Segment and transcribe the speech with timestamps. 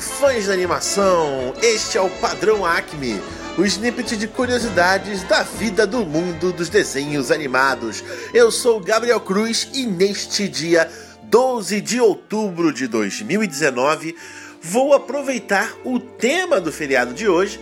[0.00, 1.54] Fãs da animação!
[1.62, 3.20] Este é o Padrão Acme,
[3.56, 8.02] o snippet de curiosidades da vida do mundo dos desenhos animados.
[8.34, 10.90] Eu sou Gabriel Cruz e neste dia
[11.24, 14.16] 12 de outubro de 2019
[14.62, 17.60] vou aproveitar o tema do feriado de hoje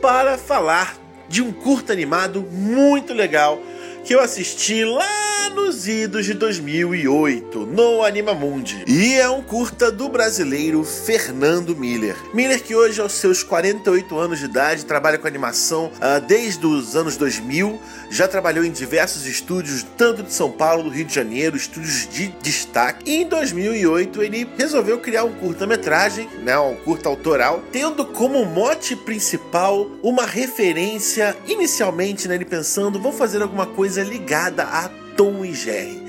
[0.00, 0.96] para falar
[1.28, 3.60] de um curto animado muito legal
[4.04, 5.21] que eu assisti lá
[5.52, 8.84] nos idos de 2008, no Animamundi.
[8.86, 12.16] E é um curta do brasileiro Fernando Miller.
[12.34, 16.96] Miller que hoje aos seus 48 anos de idade trabalha com animação uh, desde os
[16.96, 17.78] anos 2000,
[18.10, 22.28] já trabalhou em diversos estúdios, tanto de São Paulo, do Rio de Janeiro, estúdios de
[22.42, 23.10] destaque.
[23.10, 28.96] E em 2008 ele resolveu criar um curta-metragem, né, um curta autoral, tendo como mote
[28.96, 35.54] principal uma referência inicialmente, né, ele pensando, vou fazer alguma coisa ligada a Tom e
[35.54, 36.02] Jerry.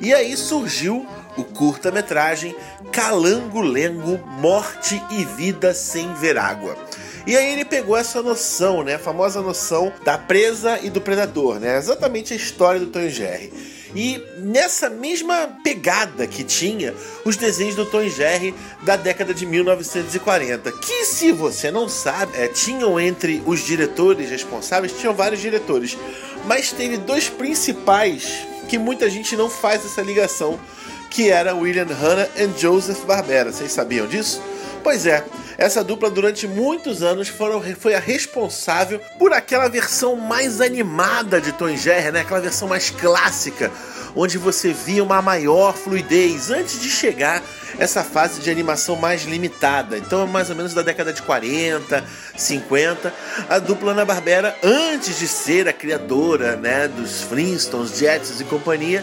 [0.00, 1.06] E aí surgiu
[1.36, 2.52] o curta-metragem
[2.90, 6.76] Calango Lengo Morte e Vida Sem Ver Água.
[7.24, 11.60] E aí ele pegou essa noção, né, a famosa noção da presa e do predador,
[11.60, 13.52] né, exatamente a história do Tom e Jerry.
[13.94, 16.92] E nessa mesma pegada que tinha
[17.24, 18.52] os desenhos do Tom e Jerry
[18.82, 24.92] da década de 1940, que se você não sabe, é, tinham entre os diretores responsáveis,
[24.92, 25.96] tinham vários diretores,
[26.46, 30.58] mas teve dois principais que muita gente não faz essa ligação,
[31.10, 33.52] que era William Hanna e Joseph Barbera.
[33.52, 34.42] Vocês sabiam disso?
[34.86, 35.24] Pois é,
[35.58, 41.50] essa dupla durante muitos anos foram, foi a responsável por aquela versão mais animada de
[41.50, 42.20] Tom Jerry, né?
[42.20, 43.72] aquela versão mais clássica,
[44.14, 47.42] onde você via uma maior fluidez antes de chegar
[47.80, 49.98] essa fase de animação mais limitada.
[49.98, 52.04] Então, mais ou menos da década de 40,
[52.36, 53.12] 50,
[53.48, 59.02] a dupla Ana Barbera, antes de ser a criadora né, dos Flintstones, Jetsons e companhia,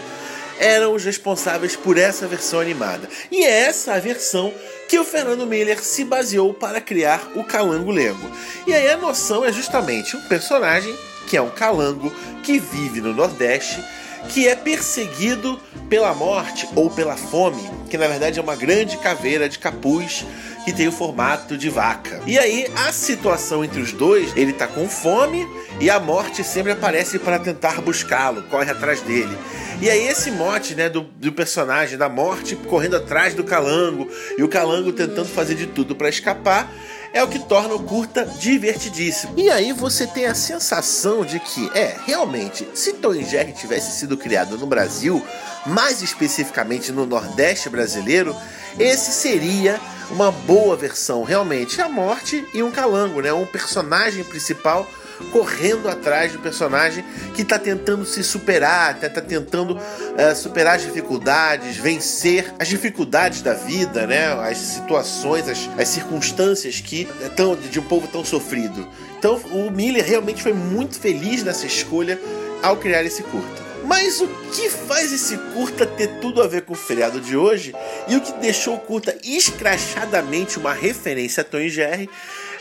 [0.58, 3.06] eram os responsáveis por essa versão animada.
[3.30, 4.52] E é essa a versão
[4.88, 8.30] que o Fernando Miller se baseou para criar o Calango Lengo.
[8.66, 10.94] E aí a noção é justamente um personagem
[11.26, 12.12] que é um calango
[12.42, 13.82] que vive no Nordeste
[14.28, 19.48] que é perseguido pela morte ou pela fome, que na verdade é uma grande caveira
[19.48, 20.24] de capuz
[20.64, 22.22] que tem o formato de vaca.
[22.26, 25.46] E aí a situação entre os dois, ele tá com fome
[25.80, 29.36] e a morte sempre aparece para tentar buscá-lo, corre atrás dele.
[29.80, 34.08] E aí esse mote, né, do, do personagem da morte correndo atrás do calango
[34.38, 36.72] e o calango tentando fazer de tudo para escapar,
[37.12, 39.34] é o que torna o curta divertidíssimo.
[39.36, 43.98] E aí você tem a sensação de que, é, realmente, se Tom e Jerry tivesse
[43.98, 45.24] sido criado no Brasil,
[45.64, 48.34] mais especificamente no Nordeste brasileiro,
[48.78, 49.80] esse seria
[50.10, 51.80] uma boa versão, realmente.
[51.80, 53.32] A morte e um calango, né?
[53.32, 54.88] Um personagem principal
[55.30, 61.76] correndo atrás do personagem que está tentando se superar, está tentando uh, superar as dificuldades,
[61.76, 64.32] vencer as dificuldades da vida, né?
[64.32, 67.06] As situações, as, as circunstâncias que
[67.36, 68.88] tão, de um povo tão sofrido.
[69.18, 72.20] Então o Miller realmente foi muito feliz nessa escolha
[72.62, 73.64] ao criar esse curta.
[73.84, 77.74] Mas o que faz esse curta ter tudo a ver com o feriado de hoje
[78.08, 82.08] e o que deixou o curta escrachadamente uma referência a Tom e Jerry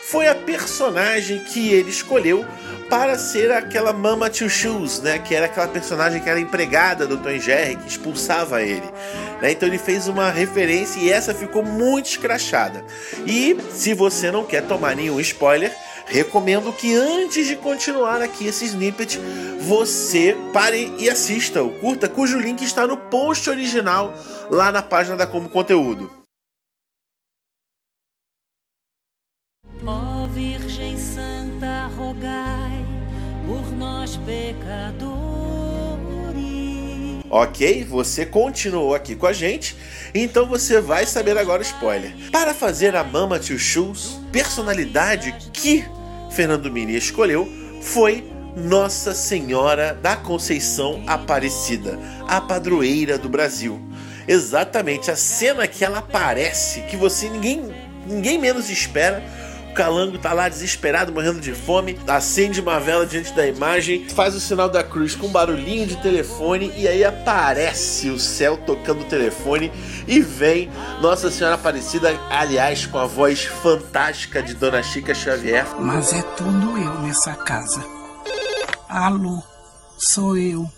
[0.07, 2.45] foi a personagem que ele escolheu
[2.89, 5.17] para ser aquela Mama Two Shoes, né?
[5.17, 8.85] Que era aquela personagem que era empregada do Tom Jerry, que expulsava ele.
[9.41, 9.51] Né?
[9.51, 12.83] Então ele fez uma referência e essa ficou muito escrachada.
[13.25, 18.65] E se você não quer tomar nenhum spoiler, recomendo que antes de continuar aqui esse
[18.65, 19.19] snippet,
[19.59, 24.13] você pare e assista o curta, cujo link está no post original
[24.51, 26.22] lá na página da Como Conteúdo.
[34.13, 35.24] Nós pecadores.
[37.30, 39.75] Ok, você continuou aqui com a gente,
[40.13, 42.13] então você vai saber agora o spoiler.
[42.31, 45.83] Para fazer a Mama Two Shoes, personalidade que
[46.31, 47.50] Fernando Mini escolheu
[47.81, 48.24] foi
[48.56, 53.81] Nossa Senhora da Conceição Aparecida, a padroeira do Brasil.
[54.27, 57.74] Exatamente a cena que ela aparece, que você ninguém
[58.06, 59.24] ninguém menos espera
[59.73, 64.39] calango tá lá desesperado, morrendo de fome, acende uma vela diante da imagem, faz o
[64.39, 69.05] sinal da cruz com um barulhinho de telefone e aí aparece o céu tocando o
[69.05, 69.71] telefone
[70.07, 70.69] e vem
[71.01, 75.65] Nossa Senhora Aparecida, aliás, com a voz fantástica de Dona Chica Xavier.
[75.79, 77.83] Mas é tudo eu nessa casa.
[78.87, 79.41] Alô,
[79.97, 80.69] sou eu.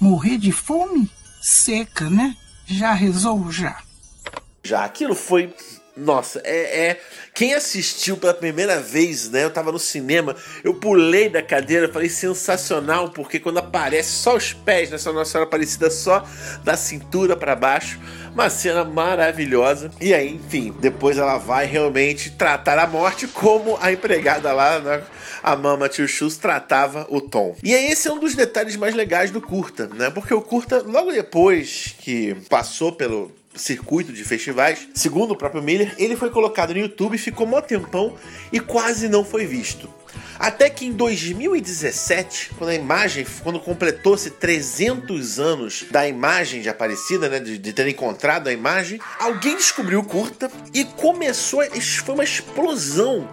[0.00, 1.10] Morrer de fome?
[1.40, 2.36] Seca, né?
[2.66, 3.78] Já rezou já.
[4.64, 5.52] Já aquilo foi
[5.96, 7.00] nossa, é, é,
[7.34, 9.44] Quem assistiu pela primeira vez, né?
[9.44, 10.34] Eu tava no cinema,
[10.64, 15.46] eu pulei da cadeira, falei sensacional, porque quando aparece só os pés nessa Nossa Senhora
[15.46, 16.26] Aparecida, só
[16.64, 18.00] da cintura para baixo,
[18.32, 19.90] uma cena maravilhosa.
[20.00, 25.02] E aí, enfim, depois ela vai realmente tratar a morte como a empregada lá, né?
[25.42, 27.56] a Mama Tio Shoes tratava o Tom.
[27.62, 30.08] E aí, esse é um dos detalhes mais legais do curta, né?
[30.08, 35.94] Porque o curta, logo depois que passou pelo circuito de festivais, segundo o próprio Miller,
[35.98, 38.16] ele foi colocado no YouTube, ficou mó tempão
[38.52, 39.88] e quase não foi visto.
[40.38, 47.28] Até que em 2017, quando a imagem, quando completou-se 300 anos da imagem de Aparecida,
[47.28, 51.62] né, de, de ter encontrado a imagem, alguém descobriu o curta e começou,
[52.04, 53.28] foi uma explosão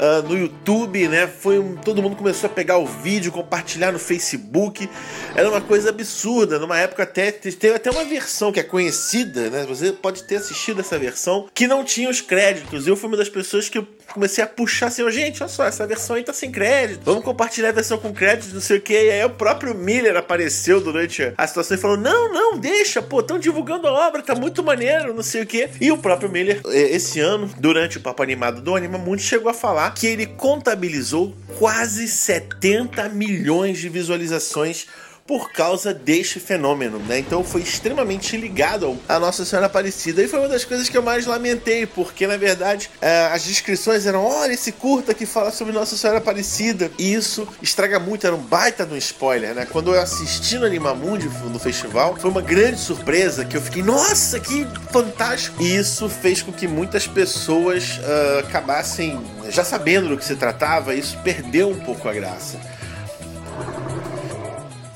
[0.00, 1.26] uh, no YouTube, né?
[1.26, 4.88] Foi um, todo mundo começou a pegar o vídeo, compartilhar no Facebook.
[5.34, 6.58] Era uma coisa absurda.
[6.58, 9.66] Numa época até teve até uma versão que é conhecida, né?
[9.68, 12.86] Você pode ter assistido essa versão que não tinha os créditos.
[12.86, 13.80] Eu fui uma das pessoas que
[14.12, 17.02] comecei a puxar assim, oh, gente, olha só, essa versão aí tá sem crédito.
[17.04, 18.94] Vamos compartilhar a versão com crédito, não sei o que.
[18.94, 23.20] E aí o próprio Miller apareceu durante a situação e falou: Não, não, deixa, pô,
[23.20, 25.68] estão divulgando a obra, tá muito maneiro, não sei o que.
[25.80, 29.54] E o próprio Miller, esse ano, durante o papo animado do Anima Mundi, chegou a
[29.54, 34.86] falar que ele contabilizou quase 70 milhões de visualizações
[35.30, 37.20] por causa deste fenômeno, né?
[37.20, 41.02] Então foi extremamente ligado à Nossa Senhora Aparecida e foi uma das coisas que eu
[41.04, 45.72] mais lamentei, porque na verdade é, as descrições eram: olha esse curta que fala sobre
[45.72, 49.68] Nossa Senhora Aparecida, e isso estraga muito, era um baita de um spoiler, né?
[49.70, 54.40] Quando eu assisti no Animamundi no festival, foi uma grande surpresa que eu fiquei, nossa,
[54.40, 55.62] que fantástico!
[55.62, 60.92] E isso fez com que muitas pessoas uh, acabassem já sabendo do que se tratava,
[60.92, 62.58] isso perdeu um pouco a graça.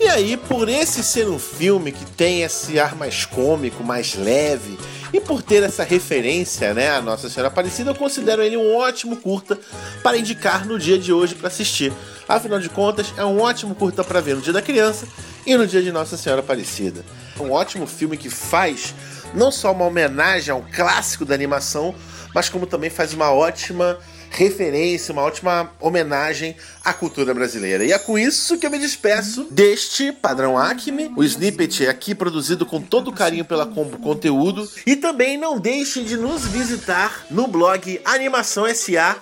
[0.05, 4.79] E aí, por esse ser um filme que tem esse ar mais cômico, mais leve,
[5.11, 9.17] e por ter essa referência, né, a Nossa Senhora Aparecida, eu considero ele um ótimo
[9.17, 9.59] curta
[10.03, 11.91] para indicar no dia de hoje para assistir.
[12.29, 15.09] Afinal de contas, é um ótimo curta para ver no Dia da Criança
[15.47, 17.03] e no Dia de Nossa Senhora Aparecida.
[17.41, 18.95] Um ótimo filme que faz
[19.33, 21.95] não só uma homenagem ao clássico da animação,
[22.35, 23.99] mas como também faz uma ótima
[24.31, 27.85] referência, uma ótima homenagem à cultura brasileira.
[27.85, 31.13] E é com isso que eu me despeço deste padrão Acme.
[31.17, 34.69] O snippet é aqui produzido com todo carinho pela Combo Conteúdo.
[34.85, 39.17] E também não deixe de nos visitar no blog Animação SA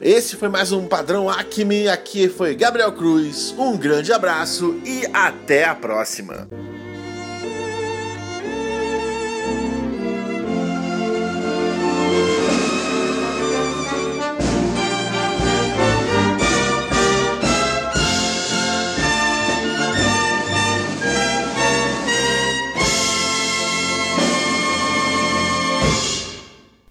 [0.00, 1.88] Esse foi mais um Padrão Acme.
[1.88, 3.54] Aqui foi Gabriel Cruz.
[3.56, 6.48] Um grande abraço e até a próxima.